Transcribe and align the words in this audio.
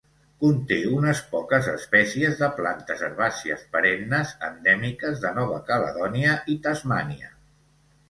Conté 0.43 0.77
unes 0.99 1.19
poques 1.33 1.69
espècies 1.73 2.39
de 2.41 2.49
plantes 2.57 3.05
herbàcies 3.09 3.63
perennes 3.77 4.35
endèmiques 4.51 5.25
de 5.29 5.37
Nova 5.41 5.63
Caledònia 5.73 6.37
i 6.57 6.61
Tasmània. 6.69 7.35